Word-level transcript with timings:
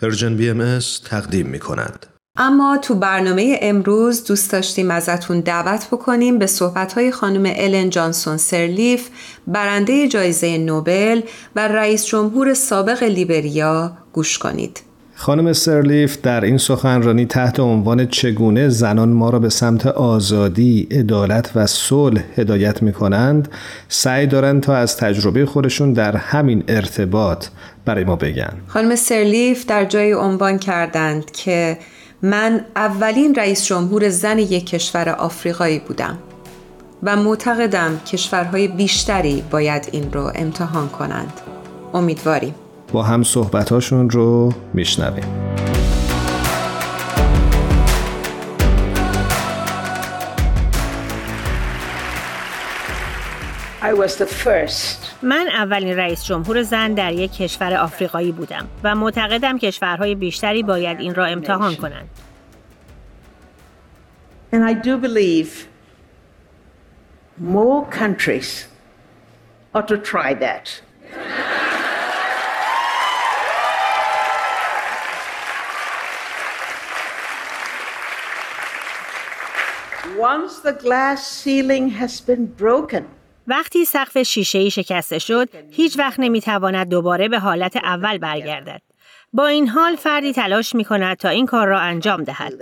Persian 0.00 0.36
BMS 0.36 0.78
تقدیم 1.04 1.46
می 1.46 1.58
کند. 1.58 2.06
اما 2.40 2.78
تو 2.82 2.94
برنامه 2.94 3.58
امروز 3.62 4.24
دوست 4.24 4.52
داشتیم 4.52 4.90
ازتون 4.90 5.40
دعوت 5.40 5.86
بکنیم 5.86 6.38
به 6.38 6.46
صحبتهای 6.46 7.12
خانم 7.12 7.52
الن 7.56 7.90
جانسون 7.90 8.36
سرلیف 8.36 9.08
برنده 9.46 10.08
جایزه 10.08 10.58
نوبل 10.58 11.20
و 11.56 11.68
رئیس 11.68 12.04
جمهور 12.04 12.54
سابق 12.54 13.02
لیبریا 13.02 13.98
گوش 14.12 14.38
کنید. 14.38 14.87
خانم 15.20 15.52
سرلیف 15.52 16.20
در 16.22 16.44
این 16.44 16.58
سخنرانی 16.58 17.26
تحت 17.26 17.60
عنوان 17.60 18.06
چگونه 18.06 18.68
زنان 18.68 19.08
ما 19.08 19.30
را 19.30 19.38
به 19.38 19.48
سمت 19.48 19.86
آزادی، 19.86 20.88
عدالت 20.90 21.50
و 21.54 21.66
صلح 21.66 22.22
هدایت 22.36 22.82
می 22.82 22.92
کنند 22.92 23.48
سعی 23.88 24.26
دارند 24.26 24.62
تا 24.62 24.76
از 24.76 24.96
تجربه 24.96 25.46
خودشون 25.46 25.92
در 25.92 26.16
همین 26.16 26.64
ارتباط 26.68 27.46
برای 27.84 28.04
ما 28.04 28.16
بگن. 28.16 28.52
خانم 28.66 28.96
سرلیف 28.96 29.66
در 29.66 29.84
جای 29.84 30.12
عنوان 30.12 30.58
کردند 30.58 31.30
که 31.30 31.78
من 32.22 32.60
اولین 32.76 33.34
رئیس 33.34 33.64
جمهور 33.66 34.08
زن 34.08 34.38
یک 34.38 34.66
کشور 34.66 35.08
آفریقایی 35.08 35.78
بودم 35.78 36.18
و 37.02 37.16
معتقدم 37.16 38.00
کشورهای 38.12 38.68
بیشتری 38.68 39.44
باید 39.50 39.88
این 39.92 40.12
رو 40.12 40.32
امتحان 40.34 40.88
کنند. 40.88 41.32
امیدواریم. 41.94 42.54
با 42.92 43.02
هم 43.02 43.22
صحبتاشون 43.22 44.10
رو 44.10 44.52
میشنویم 44.74 45.24
من 55.22 55.48
اولین 55.48 55.96
رئیس 55.96 56.24
جمهور 56.24 56.62
زن 56.62 56.94
در 56.94 57.12
یک 57.12 57.32
کشور 57.32 57.74
آفریقایی 57.74 58.32
بودم 58.32 58.68
و 58.84 58.94
معتقدم 58.94 59.58
کشورهای 59.58 60.14
بیشتری 60.14 60.62
باید 60.62 61.00
این 61.00 61.14
را 61.14 61.24
امتحان 61.24 61.74
کنند. 61.74 62.08
And 64.52 64.64
I 64.64 64.72
do 64.72 64.96
believe 64.96 65.50
more 67.38 67.86
countries 68.00 68.66
ought 69.74 69.88
to 69.88 69.98
try 69.98 70.34
that. 70.34 70.82
Once 80.18 80.58
the 80.60 80.72
glass 80.72 81.20
ceiling 81.42 81.90
has 81.90 82.20
been 82.20 82.46
broken, 82.58 83.02
وقتی 83.46 83.84
سقف 83.84 84.18
شیشه‌ای 84.18 84.70
شکسته 84.70 85.18
شد، 85.18 85.48
هیچ 85.70 85.98
وقت 85.98 86.20
نمی‌تواند 86.20 86.88
دوباره 86.88 87.28
به 87.28 87.38
حالت 87.38 87.76
اول 87.76 88.18
برگردد. 88.18 88.82
با 89.32 89.46
این 89.46 89.68
حال 89.68 89.96
فردی 89.96 90.32
تلاش 90.32 90.74
می 90.74 90.84
کند 90.84 91.16
تا 91.16 91.28
این 91.28 91.46
کار 91.46 91.66
را 91.66 91.78
انجام 91.80 92.24
دهد. 92.24 92.52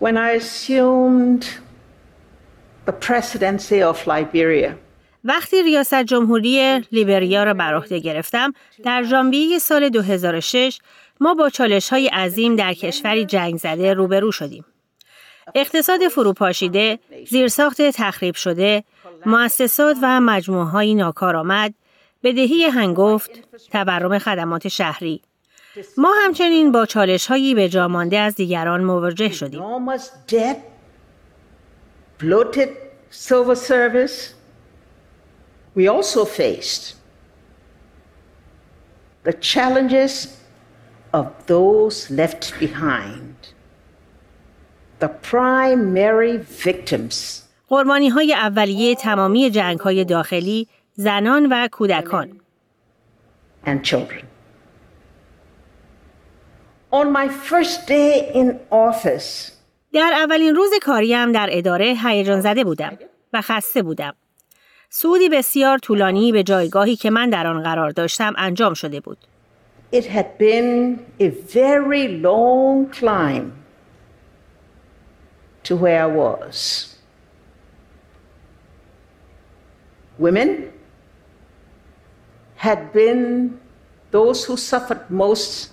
When 0.00 0.16
I 0.16 0.38
assumed 0.40 1.44
the 2.86 2.92
presidency 2.92 3.80
of 3.92 4.06
Liberia, 4.06 4.72
وقتی 5.24 5.62
ریاست 5.62 5.94
جمهوری 6.02 6.78
لیبریا 6.92 7.44
را 7.44 7.54
بر 7.54 7.74
عهده 7.74 7.98
گرفتم 7.98 8.52
در 8.84 9.02
ژانویه 9.02 9.58
سال 9.58 9.88
2006 9.88 10.78
ما 11.20 11.34
با 11.34 11.50
چالش 11.50 11.88
های 11.88 12.08
عظیم 12.08 12.56
در 12.56 12.74
کشوری 12.74 13.24
جنگ 13.24 13.56
زده 13.56 13.94
روبرو 13.94 14.32
شدیم. 14.32 14.64
اقتصاد 15.54 16.08
فروپاشیده، 16.08 16.98
زیرساخت 17.30 17.82
تخریب 17.82 18.34
شده، 18.34 18.84
مؤسسات 19.26 19.96
و 20.02 20.20
مجموعه 20.20 20.64
های 20.64 20.94
ناکارآمد، 20.94 21.74
بدهی 22.22 22.64
هنگفت، 22.64 23.30
تورم 23.72 24.18
خدمات 24.18 24.68
شهری. 24.68 25.22
ما 25.96 26.14
همچنین 26.24 26.72
با 26.72 26.86
چالش 26.86 27.26
هایی 27.26 27.54
به 27.54 27.68
جامانده 27.68 28.18
از 28.18 28.34
دیگران 28.34 28.84
مواجه 28.84 29.32
شدیم. 29.32 29.62
The 39.26 39.32
challenges 39.52 40.14
of 41.14 41.26
those 41.46 42.10
left 42.10 42.44
behind. 42.60 43.33
The 45.00 45.08
primary 45.08 46.38
victims. 46.38 47.42
قربانی 47.68 48.08
های 48.08 48.34
اولیه 48.34 48.94
تمامی 48.94 49.50
جنگ 49.50 49.78
های 49.78 50.04
داخلی 50.04 50.68
زنان 50.94 51.46
و 51.50 51.68
کودکان. 51.72 52.40
And 53.66 53.84
children. 53.84 54.24
On 56.92 57.12
my 57.12 57.28
first 57.28 57.86
day 57.88 58.32
in 58.34 58.54
office, 58.70 59.52
در 59.92 60.12
اولین 60.16 60.54
روز 60.54 60.70
کاریم 60.82 61.32
در 61.32 61.48
اداره 61.50 61.94
هیجان 62.04 62.40
زده 62.40 62.64
بودم 62.64 62.98
و 63.32 63.40
خسته 63.40 63.82
بودم. 63.82 64.14
سودی 64.90 65.28
بسیار 65.28 65.78
طولانی 65.78 66.32
به 66.32 66.42
جایگاهی 66.42 66.96
که 66.96 67.10
من 67.10 67.30
در 67.30 67.46
آن 67.46 67.62
قرار 67.62 67.90
داشتم 67.90 68.34
انجام 68.36 68.74
شده 68.74 69.00
بود. 69.00 69.18
It 69.92 70.04
had 70.04 70.38
been 70.38 70.98
a 71.20 71.28
very 71.54 72.08
long 72.22 73.00
climb 73.00 73.63
to 75.64 75.76
where 75.76 76.02
I 76.04 76.06
was. 76.06 76.96
Women 80.18 80.72
had 82.56 82.92
been 82.92 83.60
those 84.10 84.44
who 84.44 84.56
suffered 84.56 85.10
most 85.10 85.70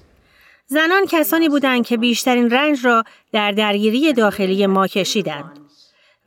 زنان 0.68 1.06
کسانی 1.10 1.50
بودند 1.50 1.86
که 1.86 1.98
بیشترین 1.98 2.50
رنج 2.50 2.86
را 2.86 3.04
در 3.32 3.52
درگیری 3.52 4.14
داخلی 4.14 4.68
ما 4.68 4.88
کشیدند 4.88 5.60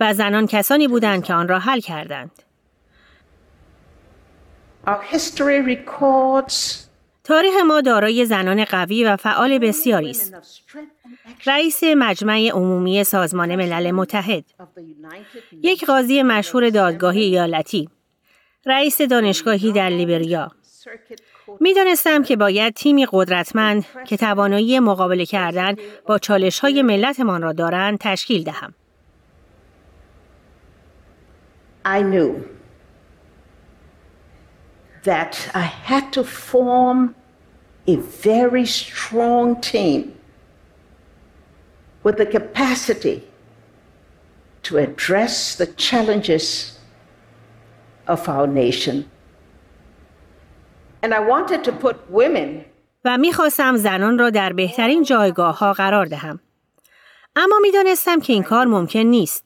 و 0.00 0.14
زنان 0.14 0.46
کسانی 0.46 0.88
بودند 0.88 1.24
که 1.24 1.34
آن 1.34 1.48
را 1.48 1.58
حل 1.58 1.80
کردند. 1.80 2.30
Our 4.86 5.02
history 5.12 5.60
records 5.60 6.84
تاریخ 7.24 7.54
ما 7.66 7.80
دارای 7.80 8.24
زنان 8.24 8.64
قوی 8.64 9.04
و 9.04 9.16
فعال 9.16 9.58
بسیاری 9.58 10.10
است. 10.10 10.34
رئیس 11.46 11.84
مجمع 11.84 12.50
عمومی 12.52 13.04
سازمان 13.04 13.56
ملل 13.56 13.90
متحد، 13.90 14.44
یک 15.62 15.84
قاضی 15.84 16.22
مشهور 16.22 16.70
دادگاهی 16.70 17.22
ایالتی، 17.22 17.88
رئیس 18.66 19.02
دانشگاهی 19.02 19.72
در 19.72 19.88
لیبریا. 19.88 20.52
می 21.60 21.74
دانستم 21.74 22.22
که 22.22 22.36
باید 22.36 22.74
تیمی 22.74 23.06
قدرتمند 23.12 23.84
که 24.06 24.16
توانایی 24.16 24.80
مقابله 24.80 25.26
کردن 25.26 25.76
با 26.06 26.18
چالش 26.18 26.58
های 26.60 26.82
ملتمان 26.82 27.42
را 27.42 27.52
دارند 27.52 27.98
تشکیل 28.00 28.44
دهم. 28.44 28.74
I 31.86 32.00
knew 32.00 32.30
that 35.03 35.49
I 35.53 35.61
had 35.61 36.11
to 36.13 36.23
form 36.23 37.15
a 37.87 37.95
very 37.95 38.65
strong 38.65 39.59
team 39.61 40.15
with 42.03 42.17
the 42.17 42.25
capacity 42.25 43.23
to 44.63 44.77
address 44.77 45.55
the 45.55 45.67
challenges 45.67 46.45
of 48.07 48.27
our 48.27 48.47
nation. 48.47 49.09
And 51.01 51.13
I 51.13 51.19
wanted 51.19 51.63
to 51.63 51.71
put 51.71 51.95
women 52.09 52.65
و 53.05 53.17
میخواستم 53.17 53.77
زنان 53.77 54.19
را 54.19 54.29
در 54.29 54.53
بهترین 54.53 55.03
جایگاه 55.03 55.59
ها 55.59 55.73
قرار 55.73 56.05
دهم. 56.05 56.39
اما 57.35 57.55
میدانستم 57.61 58.19
که 58.19 58.33
این 58.33 58.43
کار 58.43 58.65
ممکن 58.65 58.99
نیست. 58.99 59.45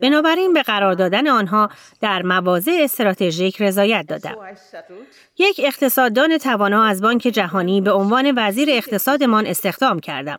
بنابراین 0.00 0.52
به 0.52 0.62
قرار 0.62 0.94
دادن 0.94 1.28
آنها 1.28 1.70
در 2.00 2.22
مواضع 2.22 2.78
استراتژیک 2.80 3.62
رضایت 3.62 4.06
دادم. 4.08 4.36
یک 5.38 5.60
اقتصاددان 5.64 6.38
توانا 6.38 6.84
از 6.84 7.02
بانک 7.02 7.22
جهانی 7.22 7.80
به 7.80 7.92
عنوان 7.92 8.32
وزیر 8.36 8.68
اقتصادمان 8.70 9.46
استخدام 9.46 10.00
کردم 10.00 10.38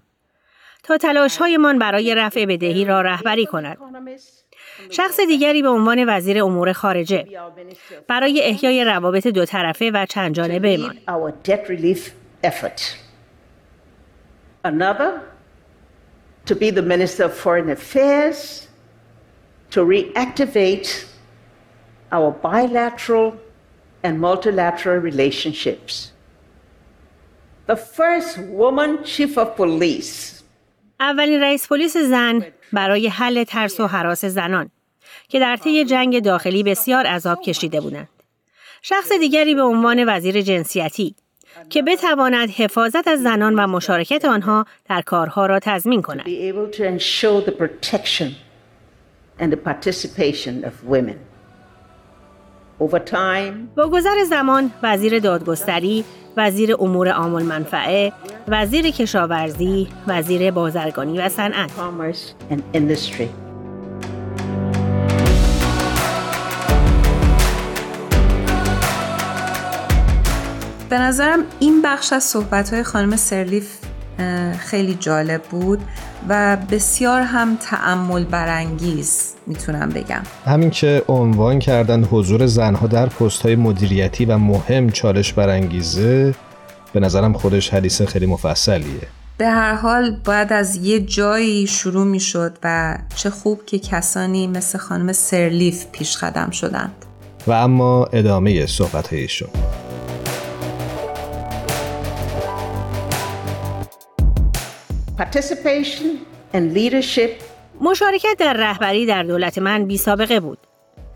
تا 0.83 0.97
تلاشهایمان 0.97 1.79
برای 1.79 2.15
رفع 2.15 2.45
بدهی 2.45 2.85
را 2.85 3.01
رهبری 3.01 3.45
کند. 3.45 3.77
شخص 4.89 5.19
دیگری 5.19 5.61
به 5.61 5.69
عنوان 5.69 6.05
وزیر 6.07 6.43
امور 6.43 6.73
خارجه 6.73 7.25
برای 8.07 8.41
احیای 8.43 8.85
روابط 8.85 9.27
دو 9.27 9.45
طرفه 9.45 9.91
و 9.93 10.05
چند 10.05 10.35
جانبه 10.35 10.67
ایمان. 10.67 10.97
Another 14.65 15.21
to 16.45 16.55
be 16.55 16.69
the 16.71 16.81
Minister 16.81 17.23
of 17.23 17.33
Foreign 17.33 17.69
Affairs 17.69 18.66
to 19.71 19.79
reactivate 19.85 21.05
our 22.11 22.31
bilateral 22.31 23.35
and 24.03 24.19
multilateral 24.19 24.97
relationships. 25.09 26.11
The 27.67 27.75
first 27.75 28.37
woman 28.61 29.03
chief 29.03 29.37
of 29.37 29.55
police. 29.55 30.33
اولین 30.99 31.41
رئیس 31.41 31.67
پلیس 31.67 31.97
زن 31.97 32.45
برای 32.73 33.07
حل 33.07 33.43
ترس 33.43 33.79
و 33.79 33.87
حراس 33.87 34.25
زنان 34.25 34.69
که 35.27 35.39
در 35.39 35.55
طی 35.55 35.85
جنگ 35.85 36.23
داخلی 36.23 36.63
بسیار 36.63 37.05
عذاب 37.05 37.41
کشیده 37.41 37.81
بودند. 37.81 38.09
شخص 38.81 39.11
دیگری 39.11 39.55
به 39.55 39.61
عنوان 39.61 40.03
وزیر 40.07 40.41
جنسیتی 40.41 41.15
که 41.69 41.81
بتواند 41.81 42.49
حفاظت 42.49 43.07
از 43.07 43.21
زنان 43.21 43.55
و 43.59 43.67
مشارکت 43.67 44.25
آنها 44.25 44.65
در 44.89 45.01
کارها 45.01 45.45
را 45.45 45.59
تضمین 45.59 46.01
کند. 46.01 46.25
be 46.25 46.53
able 46.53 46.77
to 46.77 46.83
ensure 46.83 47.41
the 47.41 47.51
protection 47.51 48.31
and 49.39 49.51
the 49.53 49.57
participation 49.57 50.63
of 50.63 50.73
women. 50.93 51.17
Over 52.79 52.99
time, 52.99 53.53
با 53.75 53.89
گذر 53.89 54.23
زمان 54.29 54.71
وزیر 54.83 55.19
دادگستری، 55.19 56.05
وزیر 56.37 56.75
امور 56.79 57.09
عام 57.09 57.35
المنفعه، 57.35 58.13
وزیر 58.47 58.89
کشاورزی، 58.89 59.87
وزیر 60.07 60.51
بازرگانی 60.51 61.19
و 61.19 61.29
صنعت 61.29 61.71
commerce 61.71 62.53
and 62.53 62.77
industry. 62.77 63.27
به 70.89 70.99
نظرم 70.99 71.39
این 71.59 71.81
بخش 71.81 72.13
از 72.13 72.23
صحبت‌های 72.23 72.83
خانم 72.83 73.15
سرلیف 73.15 73.86
خیلی 74.59 74.97
جالب 74.99 75.41
بود 75.41 75.79
و 76.29 76.57
بسیار 76.71 77.21
هم 77.21 77.57
تأمل 77.61 78.23
برانگیز 78.23 79.33
می‌تونم 79.47 79.89
بگم. 79.89 80.21
همین 80.45 80.69
که 80.69 81.03
عنوان 81.07 81.59
کردن 81.59 82.03
حضور 82.03 82.45
زنها 82.45 82.87
در 82.87 83.05
پست 83.05 83.41
های 83.41 83.55
مدیریتی 83.55 84.25
و 84.25 84.37
مهم 84.37 84.89
چالش 84.89 85.33
برانگیزه 85.33 86.35
به 86.93 86.99
نظرم 86.99 87.33
خودش 87.33 87.69
حدیث 87.69 88.01
خیلی 88.01 88.25
مفصلیه. 88.25 89.07
به 89.37 89.47
هر 89.47 89.73
حال 89.73 90.19
باید 90.25 90.53
از 90.53 90.75
یه 90.75 90.99
جایی 90.99 91.67
شروع 91.67 92.05
می‌شد 92.05 92.57
و 92.63 92.97
چه 93.15 93.29
خوب 93.29 93.65
که 93.65 93.79
کسانی 93.79 94.47
مثل 94.47 94.77
خانم 94.77 95.13
سرلیف 95.13 95.85
پیش 95.91 96.17
قدم 96.17 96.49
شدند. 96.49 97.05
و 97.47 97.51
اما 97.51 98.05
ادامه 98.05 98.65
صحبت 98.65 99.13
ایشون. 99.13 99.49
Participation 105.17 106.07
and 106.53 106.73
leadership 106.77 107.43
مشارکت 107.81 108.35
در 108.39 108.53
رهبری 108.53 109.05
در 109.05 109.23
دولت 109.23 109.57
من 109.57 109.85
بی 109.85 109.97
سابقه 109.97 110.39
بود. 110.39 110.57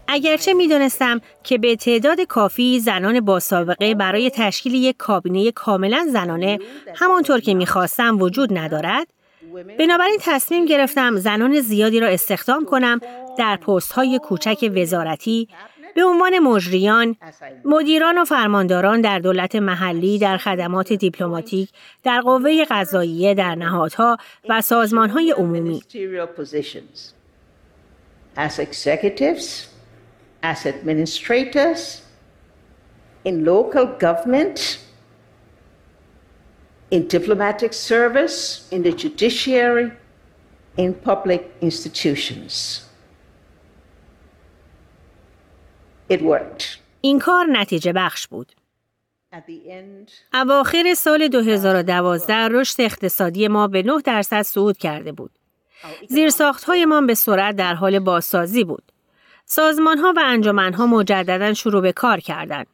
اگرچه 0.07 0.53
می 0.53 0.67
دانستم 0.67 1.21
که 1.43 1.57
به 1.57 1.75
تعداد 1.75 2.21
کافی 2.21 2.79
زنان 2.79 3.19
با 3.19 3.39
سابقه 3.39 3.95
برای 3.95 4.29
تشکیل 4.29 4.73
یک 4.73 4.97
کابینه 4.97 5.51
کاملا 5.51 6.07
زنانه 6.13 6.59
همانطور 6.95 7.39
که 7.39 7.53
می 7.53 7.65
خواستم 7.65 8.21
وجود 8.21 8.57
ندارد، 8.57 9.07
بنابراین 9.79 10.17
تصمیم 10.21 10.65
گرفتم 10.65 11.15
زنان 11.15 11.59
زیادی 11.59 11.99
را 11.99 12.07
استخدام 12.07 12.65
کنم 12.65 12.99
در 13.37 13.55
پست 13.55 13.91
های 13.91 14.19
کوچک 14.23 14.71
وزارتی 14.75 15.47
به 15.95 16.03
عنوان 16.03 16.39
مجریان، 16.39 17.15
مدیران 17.65 18.17
و 18.17 18.25
فرمانداران 18.25 19.01
در 19.01 19.19
دولت 19.19 19.55
محلی، 19.55 20.19
در 20.19 20.37
خدمات 20.37 20.93
دیپلماتیک، 20.93 21.69
در 22.03 22.21
قوه 22.21 22.65
قضاییه، 22.69 23.33
در 23.33 23.55
نهادها 23.55 24.17
و 24.49 24.61
سازمانهای 24.61 25.31
عمومی. 25.31 25.81
As 28.37 28.59
executives, 28.59 29.67
as 30.43 30.65
administrators, 30.65 32.01
in 33.25 33.45
local 33.45 33.85
government, 33.99 34.79
in 36.91 37.07
diplomatic 37.07 37.73
service, 37.73 38.67
in 38.71 38.83
the 38.83 38.91
judiciary, 38.91 39.91
in 40.77 40.93
public 40.93 41.41
institutions. 41.61 42.85
It 46.11 46.21
worked. 46.21 46.63
این 47.01 47.19
کار 47.19 47.45
نتیجه 47.51 47.93
بخش 47.93 48.27
بود. 48.27 48.51
اواخر 50.33 50.93
سال 50.93 51.27
2012 51.27 52.33
رشد 52.33 52.81
اقتصادی 52.81 53.47
ما 53.47 53.67
به 53.67 53.83
9 53.83 54.01
درصد 54.05 54.41
صعود 54.41 54.77
کرده 54.77 55.11
بود. 55.11 55.31
زیرساختهایمان 56.09 57.07
به 57.07 57.13
سرعت 57.13 57.55
در 57.55 57.73
حال 57.73 57.99
بازسازی 57.99 58.63
بود. 58.63 58.83
سازمانها 59.45 60.13
و 60.17 60.19
انجمنها 60.23 60.85
مجددا 60.85 61.53
شروع 61.53 61.81
به 61.81 61.91
کار 61.91 62.19
کردند. 62.19 62.67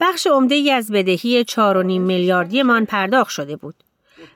بخش 0.00 0.26
عمده 0.26 0.54
ای 0.54 0.70
از 0.70 0.92
بدهی 0.92 1.44
4.5 1.44 1.56
میلیاردیمان 1.84 2.86
پرداخت 2.86 3.30
شده 3.30 3.56
بود. 3.56 3.74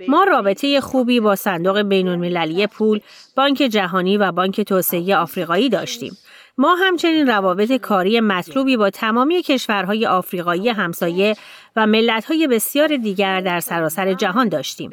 ما 0.08 0.24
رابطه 0.24 0.80
خوبی 0.80 1.20
با 1.20 1.36
صندوق 1.36 1.82
بین 1.82 2.08
المللی 2.08 2.66
پول، 2.66 3.00
بانک 3.36 3.56
جهانی 3.56 4.16
و 4.16 4.32
بانک 4.32 4.60
توسعه 4.60 5.16
آفریقایی 5.16 5.68
داشتیم. 5.68 6.16
ما 6.58 6.74
همچنین 6.74 7.26
روابط 7.26 7.72
کاری 7.72 8.20
مطلوبی 8.20 8.76
با 8.76 8.90
تمامی 8.90 9.42
کشورهای 9.42 10.06
آفریقایی 10.06 10.68
همسایه 10.68 11.36
و 11.76 11.86
ملت‌های 11.86 12.46
بسیار 12.46 12.96
دیگر 12.96 13.40
در 13.40 13.60
سراسر 13.60 14.12
جهان 14.12 14.48
داشتیم. 14.48 14.90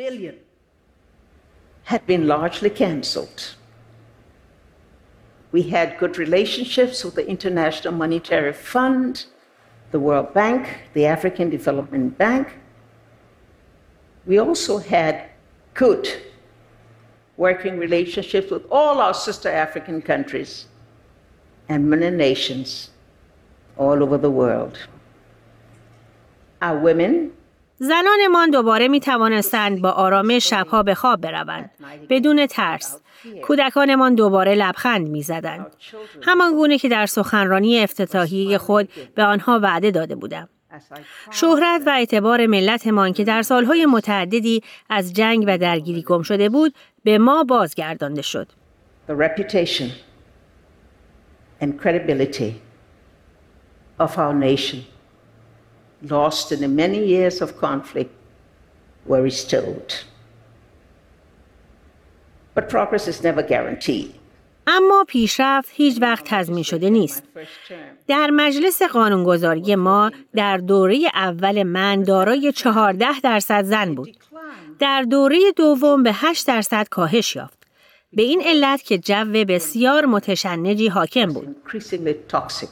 We 5.54 5.64
had 5.64 5.90
good 6.00 6.18
relationships 6.18 7.04
with 7.04 7.16
the 7.20 7.28
International 7.36 7.94
Monetary 7.94 8.54
Fund, 8.54 9.26
the 9.92 10.00
World 10.00 10.34
Bank, 10.34 10.64
the 10.94 11.06
African 11.06 11.50
Development 11.50 12.18
Bank. 12.18 12.46
We 14.30 14.36
also 14.40 14.78
had 14.78 15.16
good 15.74 16.06
working 17.38 17.78
relationships 17.86 18.50
with 18.50 18.64
all 18.72 18.96
our 19.06 19.14
sister 19.14 19.50
African 19.66 20.02
countries 20.02 20.68
and 21.72 21.90
many 21.90 22.10
nations 22.28 22.70
all 23.84 23.98
over 24.06 24.18
the 24.18 24.34
world. 24.42 24.76
Our 26.62 26.78
women 26.88 27.32
زنانمان 27.78 28.50
دوباره 28.52 28.88
می 28.88 29.00
توانستند 29.00 29.82
با 29.82 29.90
آرامش 29.90 30.50
شبها 30.50 30.84
به 30.84 30.96
خواب 30.96 31.22
بروند 31.22 31.70
بدون 32.10 32.48
ترس. 32.48 33.00
کودکانمان 33.44 34.16
دوباره 34.16 34.56
لبخند 34.56 35.08
می 35.08 35.24
زدند. 35.24 35.68
همان 36.22 36.56
گونه 36.56 36.78
که 36.78 36.90
در 36.90 37.06
سخنرانی 37.06 37.80
افتتاحیه 37.80 38.58
خود 38.58 38.90
به 39.16 39.24
آنها 39.24 39.60
وعده 39.64 39.92
داده 39.92 40.16
بودم. 40.16 40.50
شهرت 41.32 41.82
و 41.86 41.90
اعتبار 41.90 42.46
ملتمان 42.46 43.14
که 43.14 43.24
در 43.24 43.42
سالهای 43.42 43.86
متعددی 43.86 44.64
از 44.90 45.14
جنگ 45.14 45.44
و 45.48 45.58
درگیری 45.58 46.02
گم 46.02 46.22
شده 46.22 46.50
بود 46.50 46.74
به 47.04 47.18
ما 47.18 47.44
بازگردانده 47.44 48.22
شد. 48.22 48.48
the 49.08 49.14
reputation 49.14 50.11
and 51.62 51.80
credibility 51.80 52.52
of 54.00 54.18
our 54.18 54.34
nation, 54.34 54.86
lost 56.02 56.52
in 56.52 56.60
the 56.60 56.68
many 56.68 57.02
years 57.06 57.42
of 57.42 57.58
conflict, 57.58 58.12
were 59.06 59.22
restored. 59.22 59.94
But 62.56 62.68
progress 62.70 63.08
is 63.08 63.24
never 63.24 63.44
guaranteed. 63.44 64.16
اما 64.68 65.06
پیشرفت 65.08 65.70
هیچ 65.74 65.98
وقت 66.02 66.26
تضمین 66.26 66.64
شده 66.64 66.90
نیست. 66.90 67.24
در 68.08 68.30
مجلس 68.30 68.82
قانونگذاری 68.82 69.76
ما 69.76 70.12
در 70.36 70.58
دوره 70.58 71.00
اول 71.14 71.64
من 71.64 72.04
دارای 72.04 72.52
14 72.52 73.20
درصد 73.24 73.64
زن 73.64 73.96
بود. 73.96 74.18
در 74.80 75.02
دوره 75.02 75.38
دوم 75.56 76.04
به 76.04 76.12
8 76.14 76.48
درصد 76.48 76.88
کاهش 76.90 77.36
یافت. 77.36 77.61
به 78.14 78.22
این 78.22 78.42
علت 78.46 78.84
که 78.84 78.98
جو 78.98 79.46
بسیار 79.46 80.06
متشنجی 80.06 80.88
حاکم 80.88 81.26
بود. 81.26 81.56
increasingly 81.66 82.34
toxic. 82.34 82.70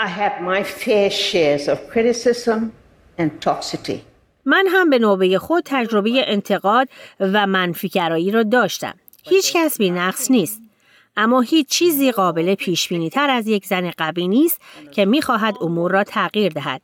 I 0.00 0.08
had 0.08 0.42
my 0.42 0.62
fair 0.62 1.10
shares 1.10 1.68
of 1.68 1.78
criticism 1.92 2.72
and 3.18 3.30
toxicity. 3.44 3.98
من 4.44 4.66
هم 4.68 4.90
به 4.90 4.98
نوبه 4.98 5.38
خود 5.38 5.62
تجربه 5.66 6.10
انتقاد 6.26 6.88
و 7.20 7.46
منفیگرایی 7.46 8.30
را 8.30 8.42
داشتم. 8.42 8.94
هیچ 9.22 9.52
کس 9.52 9.78
بی 9.78 9.90
نقص 9.90 10.30
نیست. 10.30 10.60
اما 11.16 11.40
هیچ 11.40 11.68
چیزی 11.68 12.12
قابل 12.12 12.54
پیش 12.54 12.88
بینی 12.88 13.10
تر 13.10 13.30
از 13.30 13.46
یک 13.46 13.66
زن 13.66 13.90
قوی 13.90 14.28
نیست 14.28 14.60
که 14.92 15.04
می‌خواهد 15.04 15.54
امور 15.60 15.90
را 15.90 16.04
تغییر 16.04 16.52
دهد. 16.52 16.82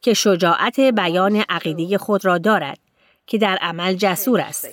که 0.00 0.14
شجاعت 0.14 0.80
بیان 0.80 1.44
عقیده 1.48 1.98
خود 1.98 2.24
را 2.24 2.38
دارد. 2.38 2.78
که 3.26 3.38
در 3.38 3.58
عمل 3.60 3.94
جسور 3.94 4.40
است. 4.40 4.68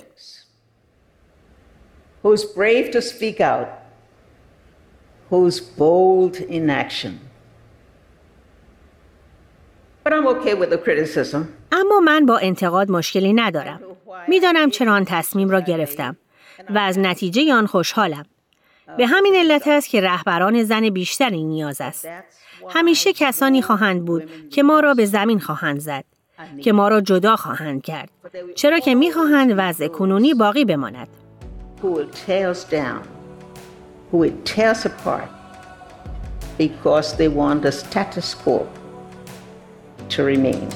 Who's 2.24 2.44
brave 2.60 2.86
to 2.96 3.01
speak 3.01 3.38
out, 3.51 3.70
who's 5.30 5.58
bold 5.82 6.36
in 6.58 6.63
action. 6.84 7.13
But 10.03 10.12
I'm 10.15 10.27
okay 10.36 10.53
with 10.62 10.70
the 10.70 10.77
criticism. 10.77 11.42
اما 11.72 12.00
من 12.00 12.25
با 12.25 12.38
انتقاد 12.38 12.92
مشکلی 12.92 13.34
ندارم. 13.34 13.80
می‌دانم 14.27 14.70
چرا 14.70 14.94
آن 14.94 15.06
تصمیم 15.06 15.50
را 15.50 15.60
گرفتم 15.62 16.18
و 16.70 16.77
از 16.77 17.00
نتیجه 17.00 17.53
آن 17.53 17.65
خوشحالم. 17.65 18.25
به 18.98 19.08
همین 19.08 19.36
علت 19.36 19.68
است 19.68 19.89
که 19.89 20.01
رهبران 20.01 20.63
زن 20.63 20.89
بیشتری 20.89 21.44
نیاز 21.44 21.82
است. 21.82 22.08
همیشه 22.70 23.13
کسانی 23.13 23.62
خواهند 23.62 24.06
بود 24.06 24.50
که 24.50 24.63
ما 24.63 24.80
را 24.80 24.94
به 24.94 25.06
زمین 25.06 25.39
خواهند 25.39 25.80
زد. 25.80 26.03
که 26.62 26.74
ما 26.74 26.88
را 26.88 27.01
جدا 27.01 27.36
خواهند 27.36 27.82
کرد. 27.82 28.10
چرا 28.56 28.80
که 28.80 28.96
می‌خواهند 28.96 29.53
وضع 29.58 29.88
کنونی 29.88 30.34
باقی 30.34 30.65
بماند. 30.65 31.08
Who 31.83 31.91
will 31.97 32.13
tear 32.25 32.49
us 32.49 32.63
down, 32.63 33.01
who 34.09 34.17
will 34.19 34.37
tear 34.45 34.69
us 34.69 34.85
apart 34.85 35.29
because 36.57 37.17
they 37.17 37.27
want 37.27 37.61
the 37.63 37.73
status 37.73 38.33
quo 38.33 38.65
to 40.07 40.23
remain. 40.23 40.69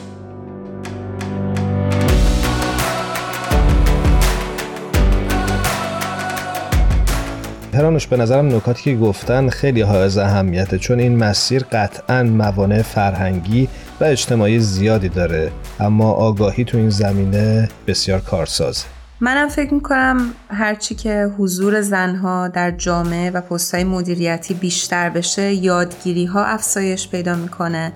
هرانوش 7.74 8.08
به 8.08 8.18
نظرم 8.18 8.56
نکاتی 8.56 8.84
که 8.84 8.96
گفتن 8.96 9.50
خیلی 9.50 9.82
حائز 9.82 10.18
اهمیته 10.18 10.78
چون 10.78 11.00
این 11.00 11.18
مسیر 11.18 11.64
قطعا 11.72 12.24
موانع 12.24 12.82
فرهنگی 12.82 13.68
و 14.00 14.04
اجتماعی 14.04 14.60
زیادی 14.60 15.10
داره 15.10 15.52
اما 15.80 16.12
آگاهی 16.12 16.64
تو 16.64 16.78
این 16.78 16.90
زمینه 16.90 17.70
بسیار 17.88 18.20
کارسازه 18.20 18.97
منم 19.22 19.48
فکر 19.48 19.74
می‌کنم 19.74 20.34
هرچی 20.50 20.96
که 20.96 21.32
حضور 21.38 21.82
زنها 21.82 22.48
در 22.48 22.72
جامعه 22.72 23.32
و 23.32 23.42
پستهای 23.42 23.84
مدیریتی 23.84 24.54
بیشتر 24.54 25.10
بشه 25.10 25.54
یادگیری 25.54 26.26
ها 26.26 26.46
افزایش 26.46 27.10
پیدا 27.10 27.36
می‌کنه 27.36 27.94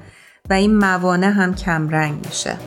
و 0.50 0.54
این 0.54 0.76
موانع 0.76 1.28
هم 1.28 1.56
کمرنگ 1.56 2.26
میشه. 2.26 2.58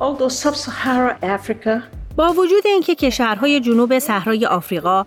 Although 0.00 0.32
sub-Saharan 0.42 1.24
Africa 1.24 1.82
با 2.16 2.32
وجود 2.32 2.62
اینکه 2.66 2.94
کشورهای 2.94 3.60
جنوب 3.60 3.98
صحرای 3.98 4.46
آفریقا 4.46 5.04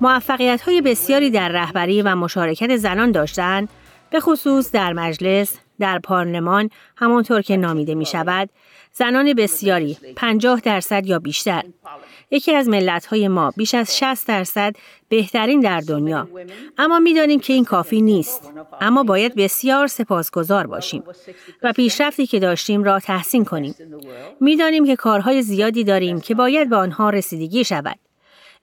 موفقیت‌های 0.00 0.80
بسیاری 0.80 1.30
در 1.30 1.48
رهبری 1.48 2.02
و 2.02 2.14
مشارکت 2.14 2.76
زنان 2.76 3.12
داشتند، 3.12 3.68
به 4.10 4.20
خصوص 4.20 4.72
در 4.72 4.92
مجلس، 4.92 5.58
در 5.80 5.98
پارلمان 5.98 6.70
همانطور 6.96 7.42
که 7.42 7.56
نامیده 7.56 7.94
می 7.94 8.06
شود، 8.06 8.50
زنان 8.92 9.32
بسیاری 9.32 9.98
50 10.16 10.60
درصد 10.60 11.06
یا 11.06 11.18
بیشتر. 11.18 11.62
یکی 12.30 12.54
از 12.54 12.68
ملت‌های 12.68 13.28
ما 13.28 13.52
بیش 13.56 13.74
از 13.74 13.98
60 13.98 14.28
درصد 14.28 14.76
بهترین 15.08 15.60
در 15.60 15.80
دنیا. 15.80 16.28
اما 16.78 16.98
می‌دانیم 16.98 17.40
که 17.40 17.52
این 17.52 17.64
کافی 17.64 18.02
نیست. 18.02 18.52
اما 18.80 19.02
باید 19.02 19.34
بسیار 19.34 19.86
سپاسگزار 19.86 20.66
باشیم 20.66 21.02
و 21.62 21.72
پیشرفتی 21.72 22.26
که 22.26 22.40
داشتیم 22.40 22.82
را 22.82 23.00
تحسین 23.00 23.44
کنیم. 23.44 23.74
می‌دانیم 24.40 24.86
که 24.86 24.96
کارهای 24.96 25.42
زیادی 25.42 25.84
داریم 25.84 26.20
که 26.20 26.34
باید 26.34 26.70
به 26.70 26.76
آنها 26.76 27.10
رسیدگی 27.10 27.64
شود. 27.64 27.98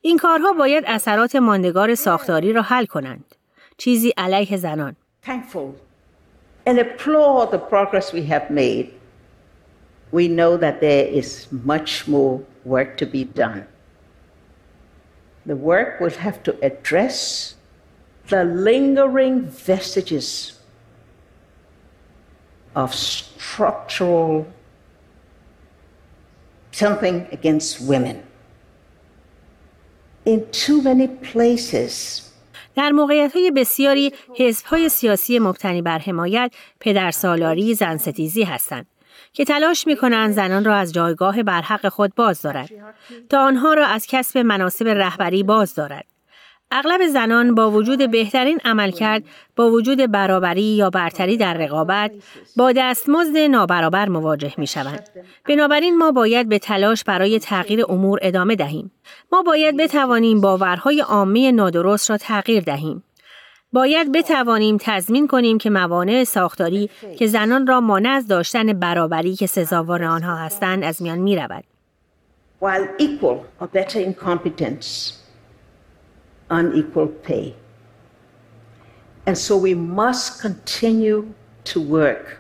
این 0.02 0.18
کارها 0.18 0.54
باید 0.54 0.84
اثرات 0.88 1.36
ماندگار 1.36 1.96
ساختاری 1.96 2.54
را 2.54 2.62
حل 2.62 2.86
کنند. 2.86 3.36
چیزی 3.78 4.14
علیه 4.18 4.58
زنان. 4.58 4.96
Thankful 5.28 5.76
and 6.66 6.80
applaud 6.80 7.52
the 7.52 7.60
progress 7.60 8.14
we 8.14 8.24
have 8.24 8.50
made, 8.50 8.94
we 10.12 10.28
know 10.30 10.56
that 10.56 10.80
there 10.80 11.06
is 11.06 11.52
much 11.52 12.08
more 12.08 12.42
work 12.64 12.96
to 12.96 13.06
be 13.06 13.26
done. 13.26 13.68
The 15.46 15.58
work 15.58 16.00
will 16.00 16.12
have 16.12 16.42
to 16.44 16.58
address 16.66 17.56
the 18.30 18.46
lingering 18.46 19.42
vestiges 19.44 20.60
of 22.74 22.96
structural 22.96 24.48
something 26.72 27.28
against 27.32 27.82
women. 27.82 28.24
In 30.26 30.50
too 30.52 30.82
many 30.82 31.08
places, 31.08 32.27
در 32.78 32.92
موقعیت 32.92 33.36
های 33.36 33.52
بسیاری 33.52 34.14
حزب 34.36 34.66
های 34.66 34.90
سیاسی 34.90 35.40
مبتنی 35.40 35.82
بر 35.82 36.00
حمایت 36.00 36.52
پدرسالاری 36.80 37.76
زن 37.76 37.98
ستیزی 37.98 38.44
هستند 38.44 38.88
که 39.34 39.46
تلاش 39.46 39.88
می 39.88 39.96
کنند 39.96 40.34
زنان 40.34 40.66
را 40.66 40.76
از 40.76 40.94
جایگاه 40.94 41.44
برحق 41.44 41.90
خود 41.90 42.16
باز 42.16 42.42
دارد 42.42 42.70
تا 43.30 43.46
آنها 43.46 43.74
را 43.74 43.86
از 43.86 44.08
کسب 44.08 44.38
مناسب 44.38 44.88
رهبری 44.88 45.44
باز 45.44 45.76
دارد. 45.76 46.06
اغلب 46.72 47.08
زنان 47.08 47.56
با 47.56 47.72
وجود 47.72 48.12
بهترین 48.12 48.60
عملکرد 48.66 49.24
با 49.56 49.72
وجود 49.72 50.12
برابری 50.12 50.62
یا 50.62 50.90
برتری 50.90 51.38
در 51.38 51.54
رقابت 51.54 52.12
با 52.58 52.72
دستمزد 52.72 53.38
نابرابر 53.38 54.10
مواجه 54.10 54.54
می 54.58 54.68
شوند. 54.68 55.10
بنابراین 55.50 55.98
ما 55.98 56.12
باید 56.12 56.50
به 56.50 56.60
تلاش 56.60 57.04
برای 57.04 57.40
تغییر 57.40 57.86
امور 57.90 58.20
ادامه 58.22 58.56
دهیم. 58.56 58.92
ما 59.32 59.44
باید 59.44 59.78
بتوانیم 59.78 60.42
باورهای 60.42 61.02
عامه 61.02 61.52
نادرست 61.52 62.10
را 62.10 62.18
تغییر 62.18 62.64
دهیم. 62.64 63.04
باید 63.74 64.12
بتوانیم 64.12 64.78
تضمین 64.82 65.28
کنیم 65.28 65.58
که 65.58 65.70
موانع 65.70 66.24
ساختاری 66.24 66.90
که 67.20 67.28
زنان 67.28 67.68
را 67.68 67.82
مانع 67.82 68.10
از 68.10 68.28
داشتن 68.28 68.74
برابری 68.74 69.36
که 69.36 69.48
سزاوار 69.48 70.04
آنها 70.04 70.36
هستند 70.36 70.84
از 70.84 71.02
میان 71.02 71.20
می 71.20 71.36
رود. 71.36 71.64
while 72.60 72.88
equal 72.98 73.38
or 73.62 73.68
better 73.68 74.00
incompetence, 74.00 74.88
unequal 76.50 77.08
pay. 77.08 77.56
And 79.26 79.38
so 79.38 79.58
we 79.58 79.74
must 79.74 80.42
continue 80.42 81.34
to 81.66 81.82
work 81.82 82.40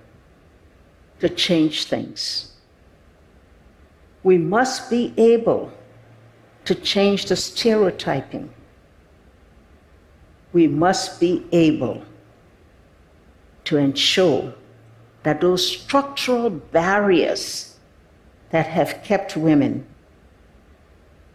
to 1.19 1.29
change 1.29 1.85
things. 1.85 2.53
We 4.23 4.37
must 4.37 4.89
be 4.89 5.13
able 5.17 5.71
to 6.65 6.75
change 6.75 7.25
the 7.25 7.35
stereotyping. 7.35 8.49
We 10.53 10.67
must 10.67 11.19
be 11.19 11.45
able 11.51 12.03
to 13.65 13.77
ensure 13.77 14.53
that 15.23 15.41
those 15.41 15.67
structural 15.67 16.49
barriers 16.49 17.77
that 18.51 18.67
have 18.67 19.03
kept 19.03 19.35
women 19.35 19.85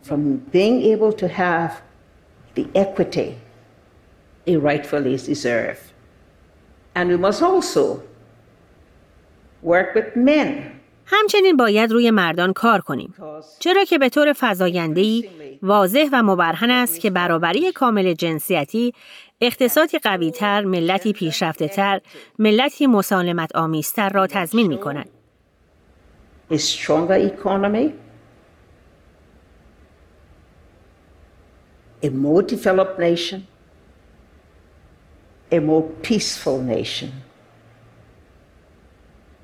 from 0.02 0.38
being 0.38 0.82
able 0.82 1.12
to 1.12 1.28
have 1.28 1.82
the 2.54 2.66
equity 2.74 3.30
they 4.44 4.56
rightfully 4.56 5.16
deserve. 5.16 5.78
And 6.94 7.08
we 7.08 7.16
must 7.16 7.42
also 7.42 8.02
work 9.62 9.94
with 9.94 10.16
men. 10.16 10.72
همچنین 11.06 11.56
باید 11.56 11.92
روی 11.92 12.10
مردان 12.10 12.52
کار 12.52 12.80
کنیم 12.80 13.14
چرا 13.58 13.84
که 13.84 13.98
به 13.98 14.08
طور 14.08 14.34
فزاینده‌ای 14.40 15.28
واضح 15.62 16.08
و 16.12 16.22
مبرهن 16.22 16.70
است 16.70 17.00
که 17.00 17.10
برابری 17.10 17.72
کامل 17.72 18.14
جنسیتی 18.14 18.92
اقتصادی 19.40 19.98
قویتر، 19.98 20.64
ملتی 20.64 21.12
پیشرفته 21.12 22.00
ملتی 22.38 22.86
مسالمت 22.86 23.56
آمیزتر 23.56 24.08
را 24.08 24.26
تضمین 24.26 24.66
می 24.66 24.78
کند. 24.78 25.08
A 32.02 32.10
more 32.10 32.42
developed 32.42 32.98
nation, 32.98 33.46
a 35.52 35.58
more 35.60 35.82
peaceful 36.02 36.58
nation. 36.60 37.10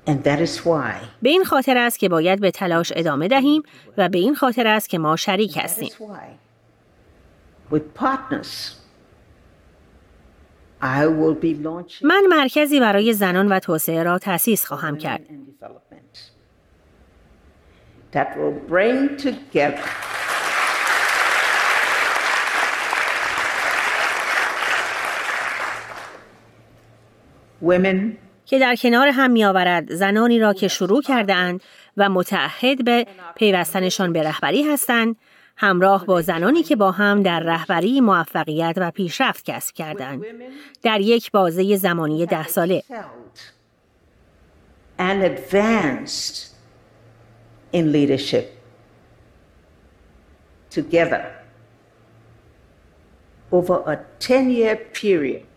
And 0.07 0.23
that 0.23 0.39
is 0.41 0.65
why 0.65 0.93
به 1.21 1.29
این 1.29 1.43
خاطر 1.43 1.77
است 1.77 1.99
که 1.99 2.09
باید 2.09 2.39
به 2.41 2.51
تلاش 2.51 2.93
ادامه 2.95 3.27
دهیم 3.27 3.63
و 3.97 4.09
به 4.09 4.17
این 4.17 4.35
خاطر 4.35 4.67
است 4.67 4.89
که 4.89 4.97
ما 4.97 5.15
شریک 5.15 5.57
هستیم. 5.57 5.89
is 5.89 5.91
why 5.91 6.27
with 7.73 7.93
partners 8.03 8.75
I 10.81 11.05
will 11.05 11.35
be 11.41 11.53
launching 11.63 12.01
من 12.03 12.23
مرکزی 12.29 12.79
برای 12.79 13.13
زنان 13.13 13.47
و 13.47 13.59
توسعه 13.59 14.03
را 14.03 14.17
تأسیس 14.19 14.65
خواهم 14.65 14.97
کرد. 14.97 15.21
and 15.21 15.63
development 15.63 16.31
that 18.11 18.37
will 18.37 18.69
bring 18.69 19.17
together 19.17 19.83
که 28.45 28.59
در 28.59 28.75
کنار 28.75 29.07
هم 29.07 29.31
میآورد 29.31 29.93
زنانی 29.93 30.39
را 30.39 30.53
که 30.53 30.67
شروع 30.67 31.01
کرده 31.01 31.33
اند 31.33 31.61
و 31.97 32.09
متعهد 32.09 32.85
به 32.85 33.07
پیوستنشان 33.35 34.13
به 34.13 34.23
رهبری 34.23 34.63
هستند 34.63 35.15
همراه 35.57 36.05
با 36.05 36.21
زنانی 36.21 36.63
که 36.63 36.75
با 36.75 36.91
هم 36.91 37.23
در 37.23 37.39
رهبری 37.39 38.01
موفقیت 38.01 38.73
و 38.77 38.91
پیشرفت 38.91 39.45
کسب 39.45 39.75
کردند 39.75 40.23
در 40.83 40.99
یک 40.99 41.31
بازه 41.31 41.75
زمانی 41.75 42.25
ده 42.25 42.47
ساله. 42.47 42.83
Excelled 42.89 43.39
and 44.99 45.23
advanced 45.23 46.49
in 47.71 47.91
leadership. 47.91 48.45
Together. 50.69 51.23
Over 53.51 53.77
a 53.87 53.97
10 54.19 54.51
year 54.51 54.75
period. 54.75 55.48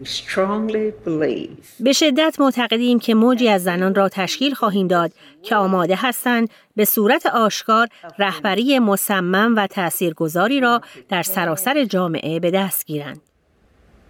We 0.00 0.06
strongly 0.06 0.92
believe 1.06 1.64
به 1.80 1.92
شدت 1.92 2.36
معتقدیم 2.38 2.98
که 2.98 3.14
موجی 3.14 3.48
از 3.48 3.62
زنان 3.62 3.94
را 3.94 4.08
تشکیل 4.08 4.54
خواهیم 4.54 4.88
داد 4.88 5.12
که 5.42 5.56
آماده 5.56 5.96
هستند 5.98 6.48
به 6.76 6.84
صورت 6.84 7.26
آشکار 7.26 7.88
رهبری 8.18 8.78
مصمم 8.78 9.56
و 9.56 9.66
تاثیرگذاری 9.66 10.60
را 10.60 10.80
در 11.08 11.22
سراسر 11.22 11.84
جامعه 11.84 12.40
به 12.40 12.50
دست 12.50 12.86
گیرند. 12.86 13.20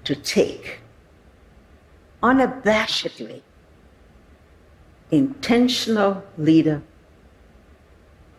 to 0.05 0.15
take 0.15 0.81
unabashedly 2.23 3.43
intentional 5.11 6.23
leader 6.39 6.83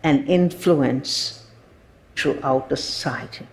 and 0.04 0.28
influence 0.28 1.46
throughout 2.16 2.70
the 2.70 2.78
society. 2.78 3.48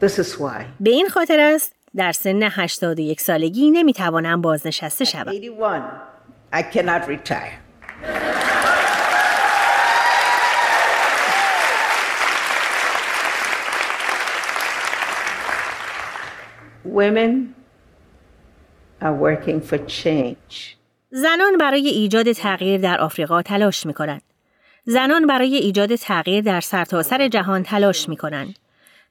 This 0.00 0.18
is 0.18 0.38
why. 0.38 0.64
به 0.80 0.90
این 0.90 1.08
خاطر 1.08 1.40
است 1.40 1.74
در 1.96 2.12
سن 2.12 2.42
81 2.42 3.20
سالگی 3.20 3.70
نمی‌توانم 3.70 4.40
بازنشسته 4.40 5.04
شوم. 5.04 5.28
81, 5.28 5.82
I 6.52 6.62
cannot 6.62 7.08
retire. 7.08 7.64
Women 16.84 17.54
are 19.00 19.14
working 19.14 19.60
for 19.70 19.78
change. 19.78 20.76
زنان 21.10 21.58
برای 21.60 21.88
ایجاد 21.88 22.32
تغییر 22.32 22.80
در 22.80 23.00
آفریقا 23.00 23.42
تلاش 23.42 23.86
می 23.86 23.94
کنند. 23.94 24.22
زنان 24.84 25.26
برای 25.26 25.56
ایجاد 25.56 25.94
تغییر 25.94 26.44
در 26.44 26.60
سرتاسر 26.60 27.28
جهان 27.28 27.62
تلاش 27.62 28.08
می 28.08 28.16
کنند. 28.16 28.58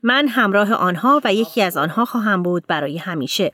من 0.05 0.27
همراه 0.27 0.73
آنها 0.73 1.21
و 1.23 1.33
یکی 1.33 1.61
از 1.61 1.77
آنها 1.77 2.05
خواهم 2.05 2.43
بود 2.43 2.67
برای 2.67 2.97
همیشه. 2.97 3.51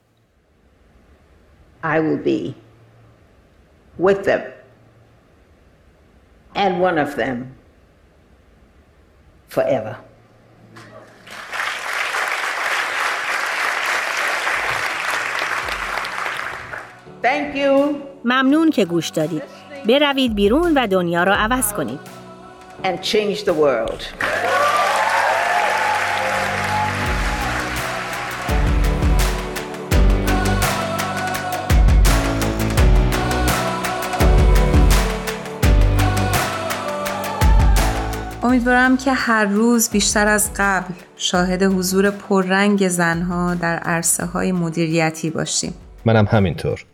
I 1.84 1.98
will 2.00 2.25
be 2.25 2.53
with 4.06 4.24
them. 4.25 4.41
And 6.56 6.82
one 6.82 6.98
of 6.98 7.15
them 7.15 7.38
forever. 9.50 9.96
Thank 17.24 17.56
you 17.56 17.96
ممنون 18.25 18.70
که 18.70 18.86
گوش 18.86 19.10
دادید. 19.10 19.44
بروید 19.88 20.36
بیرون 20.36 20.74
و 20.77 20.88
دنیا 20.88 21.24
را 21.24 21.36
عوض 21.36 21.74
کنید. 21.74 22.00
and 22.84 23.03
change 23.03 23.44
the 23.44 23.53
world. 23.53 24.01
امیدوارم 38.50 38.98
که 38.98 39.13
هر 39.13 39.46
روز 39.46 39.89
بیشتر 39.89 40.27
از 40.27 40.50
قبل 40.58 40.94
شاهد 41.15 41.63
حضور 41.63 42.12
پررنگ 42.12 42.88
زنها 42.88 43.56
در 43.56 43.75
عرصه 43.77 44.25
های 44.25 44.51
مدیریتی 44.51 45.29
باشیم. 45.29 45.74
منم 46.06 46.25
همینطور. 46.25 46.86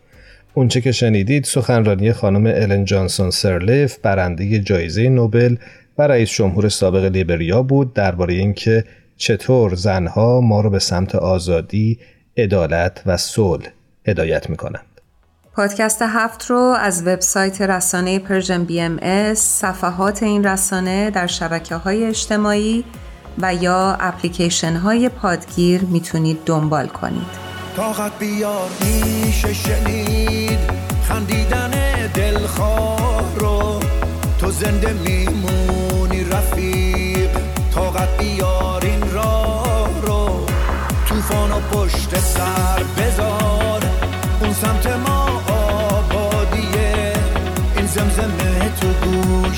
اونچه 0.54 0.80
که 0.80 0.92
شنیدید 0.92 1.44
سخنرانی 1.44 2.12
خانم 2.12 2.46
الن 2.46 2.84
جانسون 2.84 3.30
سرلیف 3.30 3.98
برنده 3.98 4.58
جایزه 4.58 5.08
نوبل 5.08 5.56
و 5.98 6.02
رئیس 6.02 6.30
جمهور 6.30 6.68
سابق 6.68 7.04
لیبریا 7.04 7.62
بود 7.62 7.94
درباره 7.94 8.34
اینکه 8.34 8.84
چطور 9.16 9.74
زنها 9.74 10.40
ما 10.40 10.60
رو 10.60 10.70
به 10.70 10.78
سمت 10.78 11.14
آزادی، 11.14 11.98
عدالت 12.36 13.02
و 13.06 13.16
صلح 13.16 13.66
هدایت 14.06 14.50
می‌کنند. 14.50 14.95
پادکست 15.56 16.02
هفت 16.02 16.46
رو 16.46 16.58
از 16.58 17.06
وبسایت 17.06 17.62
رسانه 17.62 18.18
Persian 18.18 18.64
BMS، 18.64 19.38
صفحات 19.38 20.22
این 20.22 20.44
رسانه 20.44 21.10
در 21.10 21.26
شبکه 21.26 21.74
های 21.74 22.04
اجتماعی 22.04 22.84
و 23.38 23.54
یا 23.54 23.96
اپلیکیشن 24.00 24.76
های 24.76 25.08
پادگیر 25.08 25.84
می‌تونید 25.84 26.38
دنبال 26.46 26.86
کنید. 26.86 27.26
طاقت 27.76 28.18
بیار 28.18 28.68
میشه 28.80 29.52
شنید 29.52 30.58
خندیدن 31.08 31.70
دلخواه 32.14 33.36
رو 33.36 33.80
تو 34.40 34.50
زنده 34.50 34.92
میمونی 34.92 36.24
رفیق 36.24 37.30
طاقت 37.74 38.18
بیار 38.18 38.84
این 38.84 39.12
راه 39.12 40.02
رو 40.02 40.46
توفان 41.06 41.52
و 41.52 41.60
پشت 41.60 42.18
سر 42.18 42.82
بذار 42.98 43.82
اون 44.40 44.52
سمت 44.52 44.95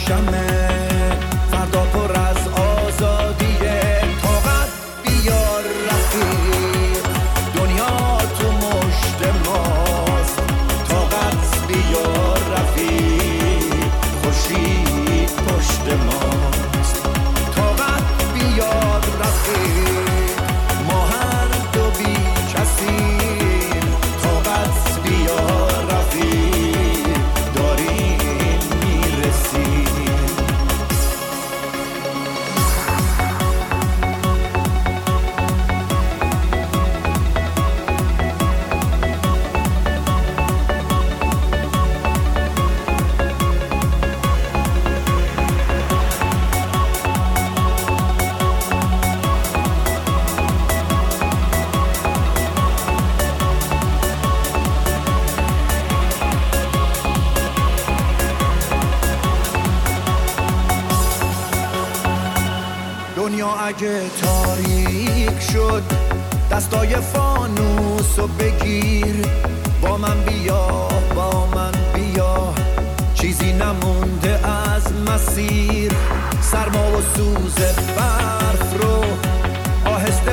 jamais. 0.09 0.58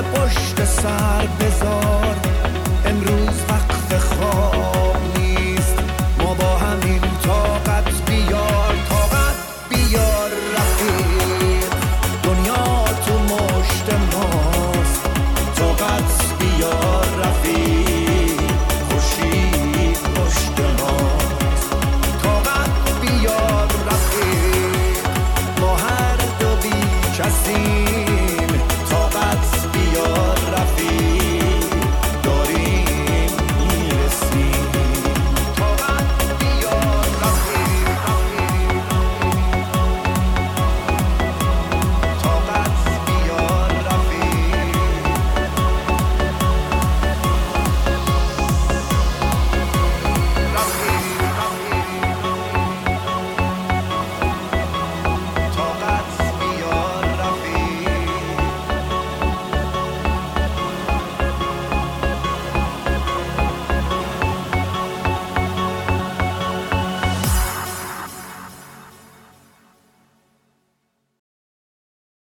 پشت 0.01 0.65
سر 0.65 1.27
بذار. 1.39 1.94